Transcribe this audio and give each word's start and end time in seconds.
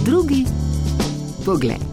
Drugi 0.00 0.48
pogled. 1.44 1.84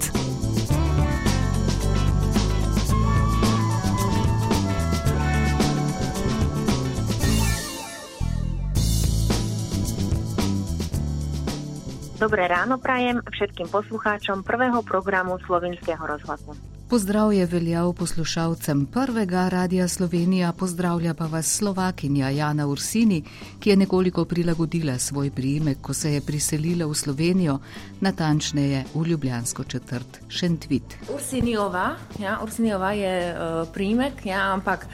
Dobré 12.15 12.47
ráno 12.47 12.79
prajem 12.79 13.19
všetkým 13.27 13.67
poslucháčom 13.67 14.47
prvého 14.47 14.79
programu 14.87 15.35
Slovenského 15.43 15.99
rozhlasu. 15.99 16.76
Pozdrav 16.89 17.33
je 17.33 17.45
veljal 17.45 17.93
poslušalcem 17.93 18.85
prvega 18.85 19.49
Radia 19.49 19.87
Slovenija, 19.87 20.53
pozdravlja 20.53 21.13
pa 21.13 21.25
vas 21.25 21.45
Slovakinja 21.57 22.29
Jana 22.29 22.67
Ursini, 22.67 23.23
ki 23.59 23.69
je 23.69 23.75
nekoliko 23.75 24.25
prilagodila 24.25 24.97
svoj 24.99 25.31
priimek, 25.31 25.77
ko 25.81 25.93
se 25.93 26.13
je 26.13 26.21
priselila 26.21 26.87
v 26.87 26.95
Slovenijo, 26.95 27.59
natančneje 27.99 28.85
v 28.95 29.03
Ljubljansko 29.07 29.63
četrt 29.63 30.19
Šentvit. 30.29 30.97
Ursinijova, 31.15 31.95
ja, 32.19 32.39
Ursinijova 32.43 32.91
je 32.91 33.35
uh, 33.35 33.67
priimek, 33.73 34.25
ja, 34.25 34.53
ampak 34.53 34.87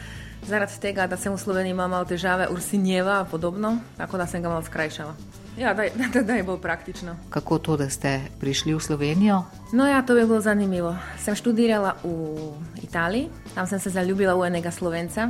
zaradi 0.47 0.79
tega, 0.81 1.07
da 1.07 1.17
sem 1.17 1.33
v 1.33 1.39
Sloveniji 1.39 1.71
imela 1.71 1.87
malo 1.87 2.05
težave, 2.05 2.47
Ursinjeva 2.51 3.25
podobno, 3.31 3.77
tako 3.97 4.17
da 4.17 4.27
sem 4.27 4.43
ga 4.43 4.49
malo 4.49 4.63
skrajšala. 4.63 5.15
Ja, 5.57 5.73
da, 5.77 5.83
da, 6.13 6.21
da 6.21 6.33
je 6.33 6.43
bolj 6.43 6.59
praktično. 6.61 7.15
Kako 7.29 7.57
to, 7.57 7.77
da 7.77 7.89
ste 7.89 8.21
prišli 8.39 8.73
v 8.73 8.79
Slovenijo? 8.79 9.43
No, 9.73 9.87
ja, 9.87 10.01
to 10.01 10.17
je 10.17 10.25
bilo 10.25 10.41
zanimivo. 10.41 10.95
Sem 11.19 11.35
študirala 11.35 11.95
v 12.03 12.53
Italiji, 12.83 13.29
tam 13.55 13.67
sem 13.67 13.79
se 13.79 13.89
zaljubila 13.89 14.35
v 14.35 14.47
enega 14.49 14.71
slovenca, 14.71 15.29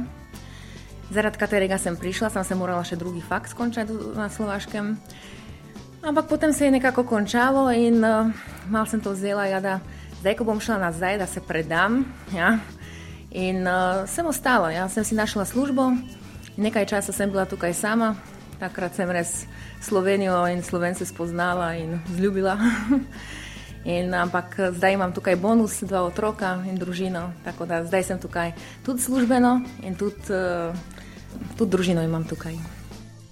zaradi 1.12 1.38
katerega 1.38 1.78
sem 1.78 1.98
prišla, 1.98 2.30
sem 2.30 2.44
se 2.44 2.56
morala 2.56 2.84
še 2.84 2.96
drugi 2.96 3.22
faks 3.22 3.54
končati 3.54 3.94
na 4.16 4.30
slovaškem. 4.30 4.98
Ampak 6.04 6.28
potem 6.28 6.54
se 6.54 6.66
je 6.66 6.72
nekako 6.72 7.04
končalo 7.08 7.72
in 7.72 8.04
uh, 8.04 8.28
malo 8.68 8.86
sem 8.86 9.00
to 9.00 9.14
vzela, 9.16 9.46
ja, 9.48 9.60
da 9.64 9.80
zdaj, 10.20 10.36
ko 10.36 10.44
bom 10.48 10.60
šla 10.60 10.78
nazaj, 10.78 11.18
da 11.18 11.28
se 11.28 11.42
predam. 11.44 12.04
Ja, 12.36 12.58
in 13.34 13.68
uh, 13.68 14.06
sem 14.08 14.26
ostala, 14.26 14.72
ja, 14.72 14.88
sem 14.90 15.04
si 15.04 15.18
našla 15.18 15.46
službo, 15.46 15.92
nekaj 16.58 16.86
časa 16.86 17.12
sem 17.12 17.30
bila 17.30 17.46
tukaj 17.46 17.74
sama, 17.74 18.16
takrat 18.60 18.96
sem 18.96 19.10
res. 19.10 19.46
Slovenijo 19.84 20.48
in 20.48 20.64
Slovence 20.64 21.06
spoznala 21.06 21.76
in 21.76 22.00
zljubila. 22.16 22.56
In, 23.84 24.14
ampak 24.16 24.56
zdaj 24.72 24.94
imam 24.94 25.12
tukaj 25.12 25.36
bonus, 25.36 25.82
dva 25.84 26.08
otroka 26.08 26.64
in 26.72 26.80
družino, 26.80 27.34
tako 27.44 27.66
da 27.68 27.82
zdaj 27.84 28.04
sem 28.04 28.20
tukaj 28.20 28.54
tudi 28.86 29.04
službeno 29.04 29.60
in 29.84 30.00
tudi, 30.00 30.24
uh, 30.32 30.72
tudi 31.60 31.72
družino 31.72 32.00
imam 32.00 32.24
tukaj. 32.24 32.56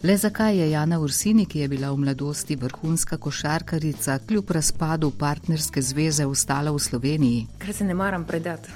Le 0.03 0.17
zakaj 0.17 0.57
je 0.57 0.71
Jana 0.71 0.99
Ursini, 0.99 1.45
ki 1.45 1.59
je 1.59 1.67
bila 1.67 1.91
v 1.91 1.97
mladosti 1.97 2.55
vrhunska 2.55 3.17
košarkarica, 3.17 4.19
kljub 4.27 4.51
razpadu 4.51 5.11
partnerske 5.11 5.81
zveze 5.81 6.25
ostala 6.25 6.71
v 6.71 6.79
Sloveniji? 6.79 7.43
Ker 7.61 7.73
se 7.73 7.85
ne 7.85 7.93
maram 7.93 8.25
predati, 8.25 8.69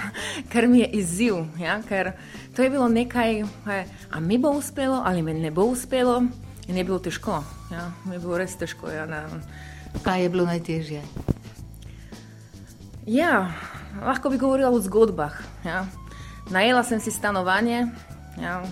ker 0.50 0.66
mi 0.68 0.80
je 0.80 0.88
izziv, 0.98 1.34
ja? 1.60 1.78
ker 1.88 2.12
to 2.56 2.62
je 2.62 2.70
bilo 2.70 2.88
nekaj, 2.88 3.44
a 4.10 4.20
mi 4.20 4.38
bo 4.38 4.50
uspelo 4.50 5.02
ali 5.04 5.22
mi 5.22 5.34
ne 5.34 5.50
bo 5.50 5.70
uspelo. 5.70 6.22
In 6.68 6.76
je 6.76 6.84
bilo 6.84 6.98
težko, 6.98 7.44
ja, 7.70 7.92
je 8.12 8.18
bilo 8.18 8.38
res 8.38 8.56
težko. 8.56 8.90
Ja, 8.90 9.06
Kaj 10.02 10.22
je 10.22 10.28
bilo 10.28 10.46
najtežje? 10.46 11.02
Ja, 13.06 13.52
lahko 14.02 14.30
bi 14.30 14.38
govorila 14.38 14.70
o 14.70 14.80
zgodbah. 14.80 15.38
Ja. 15.64 15.86
Najela 16.50 16.82
sem 16.82 17.00
si 17.00 17.10
stanovanje, 17.10 17.86
ja. 18.42 18.62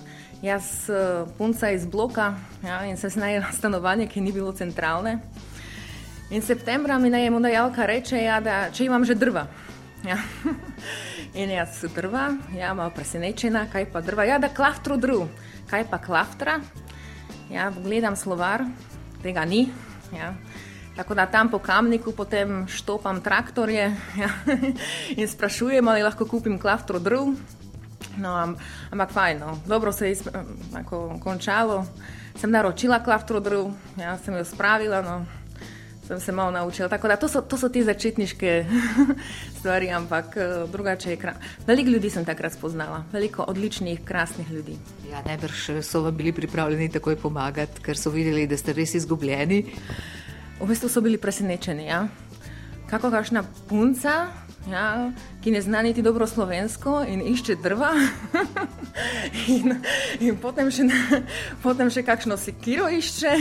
Jaz 0.42 0.88
eh, 0.90 1.24
punca 1.38 1.70
iz 1.70 1.86
bloka 1.86 2.34
ja, 2.64 2.84
in 2.86 2.96
sem 2.96 3.10
si 3.10 3.18
najela 3.18 3.52
stanovanje, 3.52 4.08
ki 4.08 4.20
ni 4.20 4.32
bilo 4.32 4.52
centralne. 4.52 5.18
In 6.30 6.42
septembra 6.42 6.98
mi 6.98 7.10
najemodajalka 7.10 7.86
reče, 7.86 8.22
ja, 8.22 8.40
da 8.40 8.70
če 8.72 8.84
imam 8.84 9.04
že 9.04 9.14
drva. 9.14 9.46
Ja. 10.06 10.16
In 11.40 11.50
jaz 11.50 11.84
drva, 11.94 12.30
ja, 12.56 12.72
malo 12.74 12.90
presenečena, 12.94 13.66
kaj 13.72 13.90
pa 13.92 14.00
drva. 14.00 14.24
Ja, 14.24 14.38
da 14.38 14.48
klaftro 14.48 14.96
drv, 14.96 15.26
kaj 15.70 15.84
pa 15.90 15.98
klaftra. 15.98 16.60
Ja, 17.50 17.70
gledam 17.70 18.16
slovar, 18.16 18.64
tega 19.22 19.44
ni. 19.44 19.68
Ja. 20.14 20.32
Tako 20.96 21.14
da 21.14 21.26
tam 21.26 21.50
po 21.50 21.58
kamniku 21.58 22.12
potem 22.12 22.66
štopam 22.68 23.20
traktorje 23.22 23.90
ja, 24.22 24.30
in 25.16 25.28
sprašujem, 25.28 25.88
ali 25.88 26.02
lahko 26.02 26.26
kupim 26.26 26.58
klaftro 26.58 26.98
drv. 26.98 27.34
No, 28.18 28.56
ampak 28.90 29.12
fajn, 29.12 29.38
no. 29.38 29.58
dobro 29.66 29.92
se 29.92 30.10
je 30.10 30.16
končalo. 31.22 31.86
Sem 32.36 32.50
naročila 32.50 33.02
klaftro 33.04 33.40
drv, 33.40 33.70
ja, 33.96 34.18
sem 34.18 34.34
jo 34.34 34.44
spravila. 34.44 35.02
No 35.02 35.26
sem 36.10 36.20
se 36.20 36.32
malo 36.32 36.50
naučila. 36.50 36.88
Tako 36.88 37.08
da 37.08 37.16
to 37.16 37.28
so, 37.28 37.40
to 37.40 37.58
so 37.58 37.68
te 37.68 37.84
začetniške 37.84 38.66
stvari, 39.58 39.90
ampak 39.90 40.36
eh, 40.36 40.66
drugače 40.72 41.10
je 41.10 41.16
krasno. 41.16 41.40
Veliko 41.66 41.90
ljudi 41.90 42.10
sem 42.10 42.24
takrat 42.24 42.52
spoznala, 42.52 43.04
veliko 43.12 43.44
odličnih, 43.48 44.00
krasnih 44.04 44.50
ljudi. 44.50 44.74
Ja, 45.10 45.22
najbrž 45.26 45.82
so 45.82 46.02
vam 46.02 46.16
bili 46.16 46.32
pripravljeni 46.32 46.90
takoj 46.90 47.16
pomagati, 47.16 47.82
ker 47.82 47.98
so 47.98 48.10
videli, 48.10 48.46
da 48.46 48.56
ste 48.56 48.72
res 48.72 48.94
izgubljeni. 48.94 49.62
V 50.60 50.66
bistvu 50.66 50.88
so 50.88 51.00
bili 51.00 51.18
presenečeni. 51.18 51.86
Ja? 51.86 52.08
Kako 52.90 53.10
kakšna 53.10 53.44
punca, 53.68 54.26
ja, 54.68 55.12
ki 55.42 55.50
ne 55.50 55.62
zna 55.62 55.82
niti 55.82 56.02
dobro 56.02 56.26
slovensko 56.26 57.04
in 57.08 57.22
išče 57.22 57.56
drva, 57.62 57.90
in, 59.56 59.74
in 60.20 60.36
potem, 60.36 60.70
še, 60.70 60.88
potem 61.62 61.90
še 61.90 62.04
kakšno 62.04 62.36
sekiro 62.36 62.88
išče. 62.92 63.32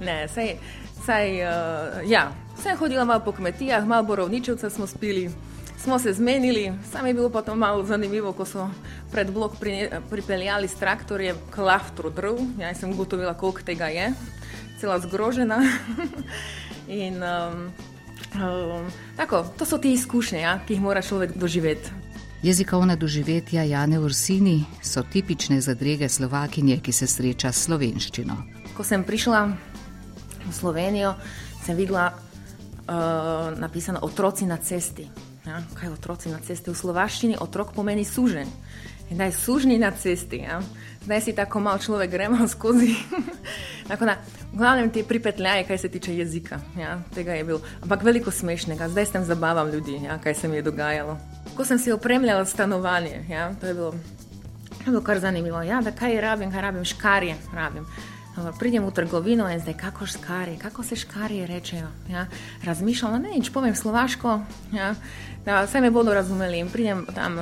Ne, 0.00 0.22
sej, 0.32 0.56
saj, 1.04 1.34
uh, 1.42 2.00
ja, 2.08 2.28
sem 2.62 2.78
hodila 2.80 3.04
malo 3.04 3.24
po 3.24 3.32
kmetijah, 3.36 3.86
malo 3.86 4.06
borovničevca 4.08 4.70
smo 4.70 4.86
spili, 4.86 5.28
smo 5.78 5.98
se 5.98 6.12
zmenili, 6.12 6.72
sam 6.92 7.06
je 7.06 7.14
bilo 7.14 7.30
pa 7.30 7.42
to 7.42 7.54
malo 7.54 7.84
zanimivo, 7.84 8.32
ko 8.32 8.44
so 8.44 8.70
pred 9.12 9.30
blok 9.30 9.58
pri, 9.60 9.90
pripeljali 10.10 10.68
s 10.68 10.80
traktorjem 10.80 11.36
klaftro 11.54 12.10
drv, 12.10 12.40
ja 12.60 12.74
sem 12.74 12.92
ugotovila, 12.92 13.34
koliko 13.34 13.62
tega 13.62 13.92
je, 13.92 14.12
cela 14.80 14.98
zgrožena. 14.98 15.62
In, 16.88 17.20
um, 17.20 17.68
um, 18.34 18.90
tako, 19.16 19.44
to 19.58 19.64
so 19.64 19.78
te 19.78 19.92
izkušnje, 19.92 20.40
ja, 20.40 20.58
ki 20.66 20.76
jih 20.76 20.82
mora 20.82 21.02
človek 21.02 21.36
doživeti. 21.36 21.90
Jezikovna 22.42 22.96
doživetja 22.96 23.64
Jane 23.64 23.98
Ursini 23.98 24.64
so 24.82 25.02
tipične 25.02 25.60
zadrege 25.60 26.08
slovakinje, 26.08 26.78
ki 26.78 26.92
se 26.92 27.06
sreča 27.06 27.52
s 27.52 27.64
slovenščino. 27.66 28.36
Ko 28.76 28.84
sem 28.86 29.02
prišla 29.04 29.40
v 30.46 30.52
Slovenijo, 30.54 31.16
sem 31.66 31.76
videla 31.76 32.12
uh, 32.14 33.58
napisano 33.58 33.98
otroci 34.02 34.46
na 34.46 34.56
cesti. 34.56 35.08
Ja, 35.46 35.64
kaj 35.74 35.88
je 35.88 35.92
otroci 35.92 36.30
na 36.30 36.38
cesti? 36.38 36.70
V 36.70 36.78
slovaščini 36.78 37.40
otrok 37.40 37.74
pomeni 37.74 38.04
sužen. 38.04 38.46
Da 39.10 39.24
je 39.24 39.32
sužni 39.32 39.78
na 39.78 39.90
cesti. 39.90 40.36
Ja. 40.36 40.60
Zdaj 41.04 41.20
si 41.20 41.32
tako 41.32 41.60
malo 41.60 41.78
človek 41.78 42.10
gremo 42.10 42.48
skozi. 42.54 42.94
tako 43.88 44.04
da, 44.04 44.16
v 44.52 44.58
glavnem 44.58 44.90
ti 44.90 45.02
pripetljaje, 45.02 45.64
kaj 45.64 45.78
se 45.78 45.88
tiče 45.88 46.16
jezika. 46.16 46.60
Ja, 46.78 47.00
tega 47.14 47.32
je 47.32 47.44
bilo. 47.44 47.60
Ampak 47.82 48.02
veliko 48.02 48.30
smešnega. 48.30 48.88
Zdaj 48.88 49.06
s 49.06 49.12
tem 49.12 49.24
zabavam 49.24 49.70
ljudi, 49.70 50.00
ja, 50.04 50.18
kaj 50.18 50.34
se 50.34 50.48
mi 50.48 50.56
je 50.56 50.62
dogajalo. 50.62 51.18
Ko 51.56 51.64
sem 51.64 51.78
si 51.78 51.92
opremljala 51.92 52.44
stanovanje, 52.44 53.24
ja, 53.30 53.54
to 53.60 53.66
je 53.66 53.74
bilo, 53.74 53.94
je 54.78 54.84
bilo 54.84 55.00
kar 55.00 55.18
zanimivo. 55.18 55.62
Ja, 55.62 55.80
da 55.80 55.92
kaj 55.92 56.20
rabim, 56.20 56.52
kaj 56.52 56.62
rabim, 56.62 56.84
škarje 56.84 57.36
rabim. 57.54 57.86
Pridem 58.58 58.86
v 58.86 58.90
trgovino 58.90 59.48
in 59.50 59.60
zdaj 59.60 59.74
kako 59.74 60.06
škarje, 60.06 60.58
kako 60.58 60.82
se 60.82 60.96
škarje 60.96 61.46
rečejo. 61.46 61.88
Ja? 62.10 62.26
Razmišljam, 62.64 63.12
no, 63.12 63.18
ne 63.18 63.28
nič, 63.28 63.50
povem 63.50 63.74
slovaško, 63.74 64.40
ja? 64.72 64.94
da 65.44 65.62
vse 65.64 65.80
me 65.80 65.90
bodo 65.90 66.14
razumeli. 66.14 66.58
In 66.58 66.70
pridem 66.70 67.06
tam, 67.14 67.38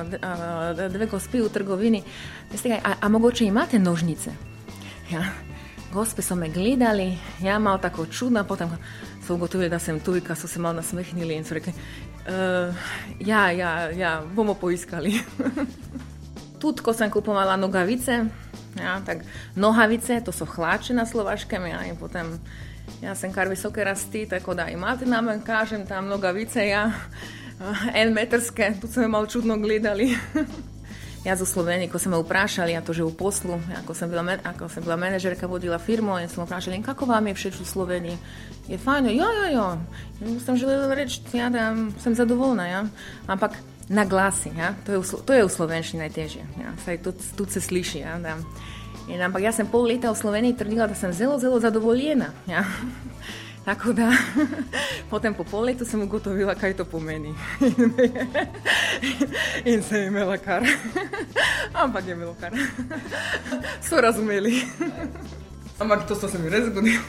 dve 0.89 1.05
gospe 1.05 1.41
v 1.41 1.49
trgovini, 1.49 2.03
veste, 2.51 2.79
a, 2.83 2.95
a 3.01 3.09
mogoče 3.09 3.45
imate 3.45 3.79
nožnice. 3.79 4.31
Ja? 5.11 5.23
Gospe 5.93 6.21
so 6.21 6.35
me 6.35 6.49
gledali, 6.49 7.17
ja, 7.41 7.59
malo 7.59 7.77
tako 7.77 8.05
čudno, 8.05 8.43
potem 8.43 8.69
so 9.27 9.35
ugotovili, 9.35 9.69
da 9.69 9.79
sem 9.79 9.99
tujka, 9.99 10.35
so 10.35 10.47
se 10.47 10.59
malo 10.59 10.73
nasmehnili 10.73 11.35
in 11.35 11.45
so 11.45 11.53
rekli, 11.53 11.73
uh, 12.27 12.75
ja, 13.19 13.51
ja, 13.51 13.89
ja, 13.91 14.23
bomo 14.35 14.53
poiskali. 14.53 15.19
Tudi, 16.61 16.81
ko 16.81 16.93
sem 16.93 17.11
kupovala 17.11 17.55
nogavice, 17.57 18.25
Ja, 18.81 19.01
tak, 19.05 19.25
nohavice, 19.55 20.21
to 20.25 20.31
so 20.31 20.45
hlače 20.45 20.93
na 20.93 21.05
slovaškem, 21.05 21.65
ja, 21.65 21.83
in 21.85 21.97
potem 21.97 22.37
ja, 23.01 23.15
sem 23.15 23.33
kar 23.33 23.49
visoke 23.49 23.83
rasti, 23.83 24.25
tako 24.29 24.53
da 24.53 24.69
imate 24.69 25.05
namen, 25.05 25.41
kažem 25.45 25.85
tam 25.87 26.07
nogavice, 26.07 26.67
ja, 26.67 26.91
en 27.93 28.13
metrske, 28.13 28.73
tu 28.81 28.87
so 28.87 29.01
me 29.01 29.07
malo 29.07 29.25
čudno 29.25 29.57
gledali. 29.57 30.13
Jaz 31.27 31.41
v 31.41 31.47
Sloveniji, 31.49 31.89
ko 31.91 31.99
so 31.99 32.09
me 32.09 32.19
vprašali, 32.21 32.71
ja 32.71 32.81
to 32.81 32.93
že 32.95 33.03
v 33.03 33.11
poslu, 33.11 33.57
ja, 33.67 33.81
ko, 33.83 33.91
sem 33.91 34.07
bila, 34.07 34.23
ko 34.55 34.69
sem 34.71 34.83
bila 34.83 34.95
menedžerka, 34.95 35.47
vodila 35.47 35.79
firmo 35.79 36.15
in 36.21 36.29
so 36.29 36.39
me 36.39 36.47
vprašali, 36.47 36.79
kako 36.85 37.09
vam 37.09 37.27
je 37.27 37.33
všeč 37.33 37.55
v 37.59 37.67
Sloveniji. 37.67 38.17
Je 38.67 38.77
fajn, 38.77 39.11
ja, 39.11 39.27
ja, 39.27 39.47
ja. 39.51 39.67
In 40.23 40.39
sem 40.39 40.55
želela 40.55 40.95
reči, 40.95 41.19
ja, 41.35 41.49
da 41.49 41.75
sem 41.99 42.15
zadovoljna, 42.15 42.67
ja. 42.67 42.81
ampak 43.27 43.59
na 43.89 44.05
glasi. 44.05 44.51
Ja? 44.57 44.75
To, 44.85 44.91
je 44.91 44.99
v, 44.99 45.21
to 45.25 45.33
je 45.33 45.43
v 45.45 45.51
slovenščini 45.51 46.03
najtežje. 46.03 46.45
Ja? 46.59 46.73
Saj 46.85 47.01
tudi, 47.03 47.23
tudi 47.37 47.51
se 47.51 47.61
sliši. 47.61 48.03
Ja? 48.03 48.17
In, 49.07 49.21
ampak 49.23 49.41
jaz 49.41 49.59
sem 49.59 49.67
pol 49.71 49.87
leta 49.87 50.11
v 50.11 50.19
Sloveniji 50.19 50.57
trdila, 50.59 50.87
da 50.87 50.95
sem 50.95 51.13
zelo, 51.15 51.39
zelo 51.39 51.59
zadovoljena. 51.63 52.33
Ja? 52.47 52.65
Tako 53.67 53.91
da 53.91 54.11
potem 55.11 55.33
po 55.35 55.43
pol 55.43 55.67
letu 55.67 55.85
sem 55.85 56.01
ugotovila, 56.01 56.55
kaj 56.55 56.77
to 56.79 56.85
pomeni. 56.87 57.35
In 59.71 59.83
sem 59.83 60.07
imela 60.07 60.37
kar. 60.39 60.63
Ampak 61.75 62.07
je 62.07 62.15
bilo 62.15 62.35
kar. 62.39 62.55
So 63.83 63.99
razumeli. 64.01 64.63
Ampak 65.79 66.07
to 66.07 66.15
se 66.15 66.39
mi 66.39 66.49
res 66.49 66.71
zgodilo. 66.71 67.03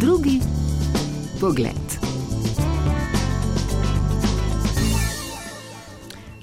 Drugi 0.00 0.40
pogled. 1.40 1.81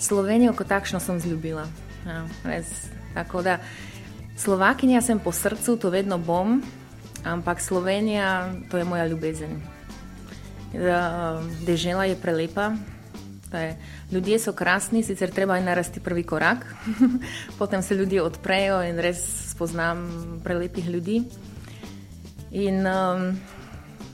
Slovenijo 0.10 0.56
kot 0.58 0.68
takšno 0.68 0.98
sem 0.98 1.20
zljubila. 1.22 1.68
Ja, 2.06 2.24
res. 2.42 2.90
Tako 3.14 3.44
da 3.46 3.60
Slovakinja 4.38 5.04
sem 5.06 5.20
po 5.22 5.30
srcu, 5.32 5.76
to 5.78 5.92
vedno 5.94 6.18
bom, 6.18 6.64
ampak 7.22 7.62
Slovenija, 7.62 8.50
to 8.72 8.82
je 8.82 8.88
moja 8.90 9.06
ljubezen. 9.06 9.62
Dežela 11.66 12.10
je 12.10 12.16
prelepa, 12.18 12.72
je, 13.54 13.78
ljudje 14.12 14.40
so 14.40 14.54
krasni, 14.54 15.04
sicer 15.04 15.30
treba 15.30 15.58
je 15.58 15.68
narediti 15.70 16.00
prvi 16.00 16.24
korak, 16.24 16.66
potem 17.60 17.82
se 17.82 17.96
ljudje 17.96 18.26
odprejo 18.26 18.82
in 18.90 18.98
res 18.98 19.22
spoznam 19.52 20.10
prelepih 20.44 20.90
ljudi. 20.90 21.22
In 22.52 22.82
um, 22.88 23.38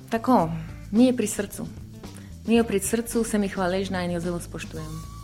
tako, 0.10 0.50
mi 0.92 1.06
je 1.06 1.16
pri 1.16 1.28
srcu. 1.28 1.68
Mi 2.48 2.56
je 2.60 2.64
pri 2.64 2.80
srcu, 2.80 3.24
sem 3.24 3.44
jih 3.44 3.56
hvaležna 3.56 4.04
in 4.04 4.12
jo 4.12 4.20
zelo 4.20 4.40
spoštujem. 4.40 5.15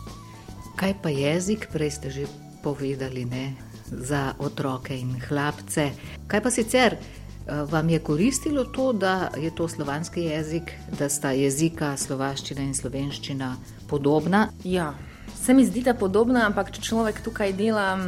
Kaj 0.82 0.96
pa 0.98 1.14
jezik, 1.14 1.68
prej 1.70 1.94
ste 1.94 2.10
že 2.10 2.26
povedali, 2.58 3.22
ne? 3.22 3.54
za 3.86 4.34
otroke 4.42 4.90
in 4.90 5.14
hlapce. 5.14 5.94
Kaj 6.26 6.40
pa 6.42 6.50
sicer? 6.50 6.98
Eh, 6.98 7.62
vam 7.70 7.86
je 7.86 8.02
koristilo 8.02 8.64
to, 8.64 8.90
da 8.90 9.30
je 9.38 9.54
to 9.54 9.68
slovanski 9.68 10.26
jezik, 10.26 10.74
da 10.98 11.06
sta 11.06 11.30
jezika 11.38 11.94
slovaščina 11.96 12.66
in 12.66 12.74
slovenščina 12.74 13.52
podobna? 13.86 14.48
Ja, 14.64 14.94
se 15.38 15.54
mi 15.54 15.62
zdi, 15.62 15.86
da 15.86 15.94
je 15.94 16.02
podobna, 16.02 16.48
ampak 16.50 16.74
če 16.74 16.82
človek 16.82 17.22
tukaj 17.22 17.54
dela 17.54 18.02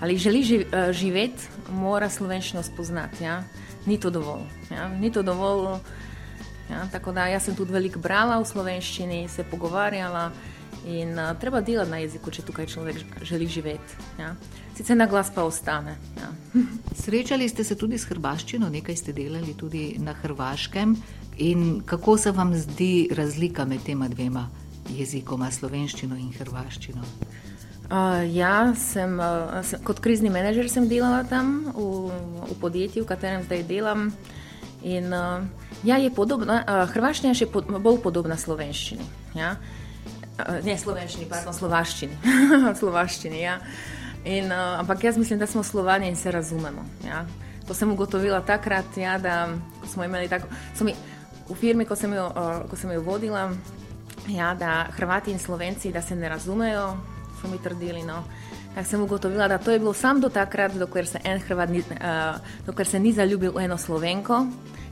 ali 0.00 0.16
želi 0.16 0.40
eh, 0.40 0.92
živeti, 0.96 1.52
mora 1.68 2.08
slovenščino 2.08 2.64
spoznati. 2.64 3.28
Ja? 3.28 3.42
Ni 3.84 4.00
to 4.00 4.08
dovolj. 4.08 4.48
Ja? 4.72 4.88
Ni 4.88 5.12
to 5.12 5.20
dovolj. 5.20 5.84
Ja? 6.72 6.88
Tako 6.88 7.12
da 7.12 7.28
jaz 7.28 7.44
sem 7.44 7.60
tudi 7.60 7.76
veliko 7.76 8.00
brala 8.00 8.40
v 8.40 8.48
slovenščini, 8.48 9.26
se 9.28 9.44
pogovarjala. 9.44 10.30
In 10.86 11.18
uh, 11.18 11.34
treba 11.40 11.60
delati 11.60 11.90
na 11.90 11.98
jeziku, 11.98 12.30
če 12.30 12.44
tukaj 12.46 12.68
človek 12.70 13.00
želi 13.26 13.48
živeti. 13.50 13.96
Ja. 14.20 14.36
Sicer 14.76 14.94
na 14.94 15.08
glas 15.10 15.32
pa 15.34 15.42
ostane. 15.42 15.96
Ja. 16.14 16.30
Srečali 17.02 17.48
ste 17.48 17.64
se 17.64 17.74
tudi 17.74 17.98
s 17.98 18.06
hrvaščino, 18.06 18.68
nekaj 18.70 18.96
ste 18.96 19.14
delali 19.16 19.56
tudi 19.58 19.96
na 19.98 20.14
hrvaškem. 20.14 20.94
In 21.42 21.80
kako 21.86 22.14
se 22.18 22.30
vam 22.30 22.54
zdi 22.54 23.08
razlika 23.10 23.64
med 23.66 23.82
tema 23.82 24.06
dvema 24.08 24.46
jezikoma, 24.94 25.50
slovenščino 25.50 26.16
in 26.16 26.30
hrvaščino? 26.36 27.02
Uh, 27.86 28.22
ja, 28.30 28.70
sem, 28.78 29.18
uh, 29.18 29.58
sem, 29.66 29.82
kot 29.86 29.98
krizni 30.02 30.30
menedžer 30.30 30.70
sem 30.70 30.86
delala 30.90 31.24
tam 31.26 31.66
v, 31.74 32.14
v 32.46 32.56
podjetju, 32.62 33.02
v 33.02 33.10
katerem 33.10 33.42
zdaj 33.46 33.64
delam. 33.66 34.06
In, 34.86 35.10
uh, 35.10 35.42
ja, 35.82 35.98
je 35.98 36.14
podobna, 36.14 36.60
uh, 36.62 36.84
hrvaščina 36.94 37.34
je 37.34 37.42
še 37.42 37.50
pod, 37.50 37.66
bolj 37.82 37.98
podobna 38.06 38.38
slovenščini. 38.38 39.10
Ja. 39.34 39.56
Uh, 39.58 39.82
Eh, 40.36 40.60
ne 40.64 40.76
slovenščini, 40.76 41.26
pardon, 41.30 41.54
slovaščini. 41.56 42.16
slovaščini 42.80 43.40
ja. 43.40 43.56
in, 44.24 44.50
uh, 44.52 44.76
ampak 44.82 45.06
jaz 45.08 45.16
mislim, 45.16 45.38
da 45.40 45.46
smo 45.48 45.62
slovani 45.64 46.10
in 46.12 46.16
se 46.16 46.30
razumemo. 46.32 46.84
Ja. 47.06 47.24
To 47.66 47.74
sem 47.74 47.90
ugotovila 47.90 48.42
takrat, 48.46 48.98
ja, 49.00 49.16
da 49.18 49.48
smo 49.88 50.04
imeli 50.04 50.28
tako. 50.28 50.50
Mi, 50.84 50.92
v 51.48 51.56
firmi, 51.56 51.86
ko 51.88 51.96
sem, 51.96 52.12
jo, 52.12 52.26
uh, 52.28 52.66
ko 52.68 52.76
sem 52.76 52.92
jo 52.92 53.00
vodila, 53.06 53.48
ja, 54.28 54.52
da 54.58 54.90
Hrvati 54.98 55.32
in 55.32 55.40
Slovenci 55.40 55.92
da 55.94 56.02
se 56.02 56.16
ne 56.16 56.28
razumejo, 56.28 56.90
so 57.40 57.48
mi 57.48 57.62
trdili. 57.62 58.04
No. 58.04 58.20
Tako 58.74 58.88
sem 58.90 59.06
ugotovila, 59.06 59.48
da 59.48 59.58
to 59.58 59.72
je 59.72 59.80
bilo 59.80 59.94
samo 59.96 60.20
do 60.20 60.28
takrat, 60.28 60.76
dokler 60.76 61.08
se 61.08 61.22
en 61.24 61.40
Hrvat 61.48 61.72
ni, 61.72 61.80
uh, 61.80 62.36
dokler 62.66 62.86
se 62.86 63.00
ni 63.00 63.14
zaljubil 63.16 63.56
v 63.56 63.64
eno 63.64 63.80
Slovenko. 63.80 64.44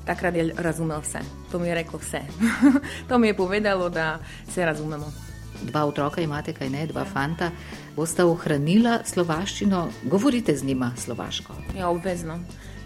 Takrat 0.09 0.37
je 0.37 0.49
razumel 0.57 1.05
vse. 1.05 1.21
To 1.53 1.61
mi 1.61 1.69
je 1.69 1.77
reklo 1.83 2.01
vse. 2.01 2.25
to 3.09 3.19
mi 3.19 3.29
je 3.29 3.37
povedalo, 3.37 3.89
da 3.93 4.19
se 4.49 4.65
razumemo 4.65 5.13
dva 5.63 5.85
otroka 5.87 6.21
imate, 6.21 6.53
kaj 6.53 6.71
ne, 6.71 6.87
dva 6.87 7.05
fanta, 7.05 7.51
boste 7.97 8.25
ohranila 8.25 9.01
slovaščino, 9.05 9.89
govorite 10.11 10.57
z 10.57 10.65
njima 10.65 10.93
slovaško. 10.97 11.55
Ja, 11.79 11.89
obvezno. 11.89 12.39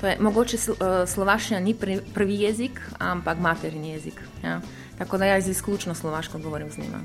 Je, 0.02 0.16
mogoče 0.20 0.56
eh, 0.56 1.06
slovaščina 1.06 1.60
ni 1.60 1.74
prvi 2.14 2.42
jezik, 2.42 2.80
ampak 2.98 3.38
materni 3.38 3.90
jezik. 3.90 4.22
Ja. 4.44 4.60
Tako 4.98 5.18
da 5.18 5.24
jaz 5.24 5.48
izključno 5.48 5.94
slovaško 5.94 6.38
govorim 6.38 6.70
z 6.70 6.78
njima. 6.78 6.98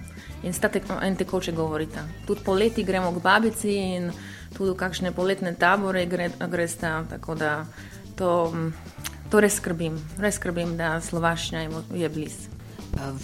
In 0.44 0.54
sta 0.54 0.70
tek, 0.70 0.84
en 1.02 1.16
tekoče 1.16 1.52
govorite. 1.52 2.02
Tudi 2.28 2.42
poleti 2.46 2.84
gremo 2.84 3.12
k 3.12 3.22
babici 3.22 3.76
in 3.76 4.12
tudi 4.58 4.72
v 4.72 4.78
kakšne 4.78 5.12
poletne 5.12 5.54
tabore 5.56 6.06
gre, 6.06 6.30
greste. 6.50 6.90
Tako 7.10 7.36
da 7.36 7.66
to, 8.16 8.54
to 9.30 9.40
res 9.40 9.58
skrbim, 9.62 10.02
res 10.18 10.42
skrbim, 10.42 10.78
da 10.78 11.02
slovaščina 11.02 11.68
je 11.94 12.10
blizu. 12.10 12.53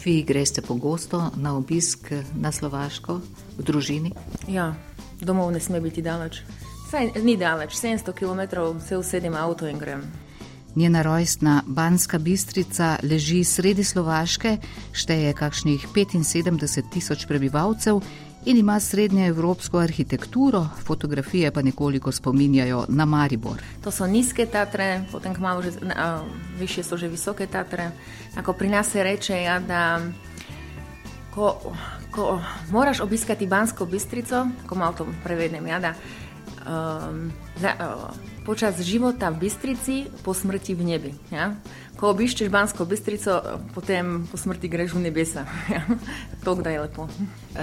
Vi 0.04 0.24
greste 0.24 0.62
pogosto 0.62 1.32
na 1.36 1.58
obisk 1.58 2.12
na 2.36 2.52
Slovaško, 2.52 3.20
v 3.58 3.64
družini? 3.64 4.12
Ja, 4.48 4.74
domov 5.22 5.52
ne 5.52 5.60
sme 5.60 5.82
biti 5.82 6.02
daleč. 6.02 6.42
Saj 6.90 7.22
ni 7.24 7.38
daleč, 7.38 7.76
700 7.78 8.14
km 8.14 8.42
se 8.82 8.98
usedim 8.98 9.36
avto 9.36 9.68
in 9.68 9.78
grem. 9.78 10.29
Njena 10.76 11.02
rojstna 11.02 11.64
Banska 11.66 12.18
Bistrica 12.18 12.98
leži 13.04 13.44
sredi 13.44 13.84
Slovaške, 13.84 14.58
šteje 14.92 15.34
kakšnih 15.34 15.88
75 15.96 16.84
tisoč 16.94 17.26
prebivalcev 17.26 18.02
in 18.46 18.58
ima 18.58 18.80
srednjeevropsko 18.80 19.78
arhitekturo, 19.80 20.68
fotografije 20.86 21.52
pa 21.52 21.62
nekoliko 21.62 22.12
spominjajo 22.12 22.86
na 22.88 23.06
Maribor. 23.06 23.62
To 23.84 23.92
so 23.92 24.08
nizke 24.08 24.46
tatre, 24.46 25.04
potem 25.12 25.36
malo 25.40 25.62
že, 25.62 25.72
a, 25.96 26.22
više 26.60 26.84
so 26.84 26.98
že 26.98 27.08
visoke 27.08 27.48
tatre. 27.48 27.92
Tako 28.36 28.54
pri 28.54 28.70
nas 28.70 28.92
se 28.92 29.04
reče, 29.04 29.42
ja, 29.42 29.60
da 29.60 30.02
ko, 31.34 31.74
ko 32.12 32.42
moraš 32.72 33.00
obiskati 33.00 33.48
Bansko 33.48 33.86
Bistrico, 33.86 34.48
ko 34.68 34.76
malo 34.76 34.94
to 34.94 35.08
prevedem, 35.24 35.68
ja, 35.68 35.80
da 35.80 35.94
um, 36.70 37.32
za, 37.58 37.74
uh, 37.80 38.14
počas 38.46 38.82
života 38.82 39.30
v 39.30 39.40
Bistrici, 39.50 40.06
po 40.24 40.34
smrti 40.34 40.76
v 40.78 40.84
nebi. 40.86 41.12
Ja? 41.34 41.54
Ko 41.98 42.14
obiščeš 42.14 42.50
Bansko 42.50 42.86
Bistrico, 42.86 43.42
potem 43.76 44.30
po 44.30 44.38
smrti 44.38 44.70
greš 44.70 44.94
v 44.94 45.10
nebesa. 45.10 45.46
Ja? 45.74 45.84
To, 46.46 46.56
kdaj 46.56 46.74
je 46.74 46.82
lepo. 46.82 47.10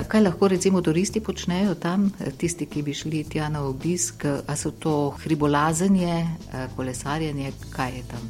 Kaj 0.08 0.20
lahko 0.20 0.48
recimo 0.52 0.82
turisti 0.84 1.22
počnejo 1.24 1.74
tam, 1.74 2.12
tisti, 2.38 2.66
ki 2.66 2.82
bi 2.82 2.94
šli 2.94 3.24
tja 3.24 3.48
na 3.48 3.64
obisk? 3.64 4.26
A 4.26 4.56
so 4.56 4.70
to 4.70 5.16
hribolazenje, 5.24 6.26
kolesarjenje, 6.76 7.54
kaj 7.72 7.96
je 7.96 8.02
tam? 8.10 8.24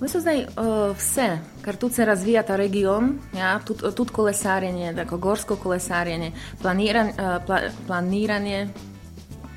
Mi 0.00 0.08
smo 0.08 0.20
zdaj 0.20 0.38
uh, 0.40 0.96
vse, 0.96 1.38
kar 1.60 1.76
tu 1.76 1.90
se 1.92 2.04
razvija 2.04 2.42
ta 2.42 2.56
region, 2.56 3.18
ja, 3.36 3.60
tudi 3.64 3.92
tud 3.94 4.10
kolesarjenje, 4.10 4.94
tako 4.96 5.18
gorsko 5.20 5.56
kolesarjenje, 5.56 6.32
planiran, 6.62 7.08
uh, 7.08 7.36
pla, 7.46 7.60
planiranje 7.86 8.68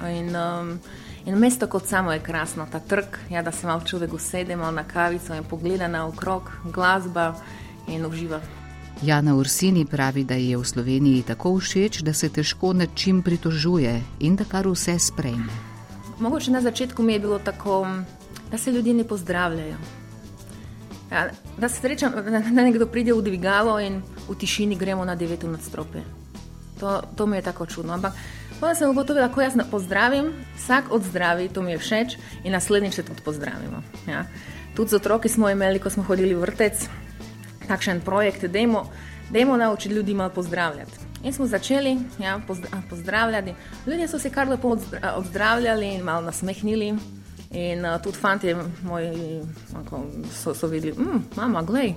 in 0.07 0.35
um, 0.35 0.79
In 1.25 1.37
mesto 1.39 1.67
kot 1.67 1.87
samo 1.87 2.11
je 2.11 2.19
krasno, 2.19 2.67
ta 2.71 2.79
trg, 2.79 3.05
ja, 3.29 3.41
da 3.41 3.51
se 3.51 3.67
malo 3.67 3.81
človek 3.85 4.13
usede 4.13 4.55
na 4.55 4.83
kavico 4.83 5.33
in 5.33 5.43
pogleda 5.43 5.87
na 5.87 6.07
okrog, 6.07 6.51
glasba 6.65 7.35
in 7.87 8.05
uživa. 8.05 8.41
Jana 9.01 9.35
Ursini 9.35 9.85
pravi, 9.85 10.23
da 10.23 10.35
je 10.35 10.57
v 10.57 10.65
Sloveniji 10.65 11.23
tako 11.23 11.59
všeč, 11.59 12.01
da 12.01 12.13
se 12.13 12.29
težko 12.29 12.73
nad 12.73 12.89
čim 12.95 13.21
pritožuje 13.21 14.01
in 14.19 14.35
da 14.35 14.43
kar 14.43 14.67
vse 14.67 14.99
sprejme. 14.99 15.53
Mogoče 16.19 16.51
na 16.51 16.61
začetku 16.61 17.03
mi 17.03 17.13
je 17.13 17.19
bilo 17.19 17.39
tako, 17.39 17.87
da 18.51 18.57
se 18.57 18.71
ljudje 18.71 18.93
ne 18.93 19.03
pozdravljajo. 19.03 19.77
Ja, 21.11 21.29
da 21.57 21.69
se 21.69 21.81
srečam, 21.81 22.11
da 22.51 22.63
nekdo 22.63 22.85
pride 22.85 23.13
v 23.13 23.21
dvigalo 23.21 23.79
in 23.79 24.01
v 24.29 24.35
tišini 24.35 24.75
gremo 24.75 25.05
na 25.05 25.15
deveto 25.15 25.47
nadstropje. 25.47 26.03
To, 26.79 27.01
to 27.15 27.25
mi 27.25 27.37
je 27.37 27.41
tako 27.41 27.65
čudno. 27.65 27.93
Ampak 27.93 28.13
Potem 28.63 28.75
sem 28.75 28.89
ugotovila, 28.89 29.27
da 29.27 29.43
jaz 29.43 29.53
pozdravim, 29.71 30.29
vsak 30.55 30.85
odzdravi, 30.91 31.49
to 31.49 31.61
mi 31.61 31.71
je 31.71 31.77
všeč 31.77 32.13
in 32.43 32.53
naslednjič 32.55 32.93
se 32.93 33.03
tudi 33.03 33.21
pozdravimo. 33.21 33.81
Ja. 34.07 34.23
Tudi 34.75 34.89
z 34.89 34.93
otroki 34.93 35.29
smo 35.29 35.49
imeli, 35.49 35.79
ko 35.79 35.89
smo 35.89 36.03
hodili 36.03 36.31
v 36.35 36.39
vrtec, 36.39 36.85
takšen 37.67 37.99
projekt, 38.01 38.45
da 38.45 38.59
jim 39.39 39.57
naučiti 39.57 39.95
ljudi 39.95 40.13
malo 40.13 40.29
pozdravljati. 40.29 40.91
In 41.23 41.33
smo 41.33 41.47
začeli 41.47 41.97
ja, 42.19 42.39
pozdravljati. 42.89 43.53
Ljudje 43.87 44.07
so 44.07 44.19
se 44.19 44.29
kar 44.29 44.47
lepo 44.47 44.77
odzdravljali 45.15 45.95
in 45.95 46.01
malo 46.01 46.21
nasmehnili. 46.21 46.95
In 47.51 47.85
uh, 47.85 48.01
tudi 48.01 48.17
fanti 48.17 48.55
moji 48.83 49.41
so, 50.31 50.53
so 50.53 50.67
videli, 50.67 50.95
da 50.95 51.03
mm, 51.03 51.23
mama, 51.35 51.61
glej, 51.61 51.95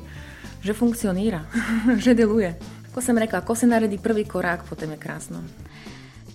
že 0.62 0.75
funkcionira, 0.75 1.44
že 2.04 2.14
deluje. 2.14 2.58
Ko 2.94 3.00
sem 3.00 3.18
rekla, 3.18 3.40
ko 3.40 3.54
se 3.54 3.66
naredi 3.66 3.99
prvi 3.99 4.25
korak, 4.25 4.66
potem 4.68 4.90
je 4.90 4.96
krasno. 4.96 5.38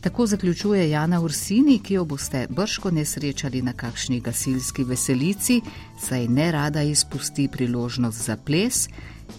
Tako 0.01 0.25
zaključuje 0.25 0.89
Jana 0.89 1.21
Ursini, 1.21 1.79
ki 1.79 1.93
jo 1.93 2.05
boste 2.05 2.47
brško 2.49 2.91
nesrečali 2.91 3.61
na 3.61 3.73
kakšni 3.73 4.19
gasilski 4.19 4.83
veselici, 4.83 5.61
saj 6.01 6.27
ne 6.27 6.51
rada 6.51 6.81
izpusti 6.81 7.47
priložnost 7.51 8.25
za 8.25 8.37
ples 8.37 8.89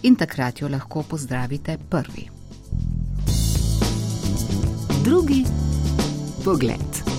in 0.03 0.15
takrat 0.15 0.61
jo 0.61 0.67
lahko 0.67 1.03
pozdravite 1.03 1.77
prvi. 1.89 2.29
Drugi 5.03 5.43
pogled. 6.45 7.12